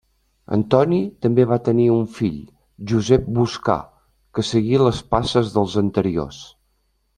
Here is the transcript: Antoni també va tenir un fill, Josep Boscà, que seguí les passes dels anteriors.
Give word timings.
Antoni 0.55 1.01
també 1.25 1.45
va 1.51 1.59
tenir 1.67 1.85
un 1.95 2.07
fill, 2.15 2.39
Josep 2.93 3.29
Boscà, 3.37 3.77
que 4.39 4.47
seguí 4.53 4.83
les 4.87 5.05
passes 5.15 5.55
dels 5.59 5.79
anteriors. 5.87 6.45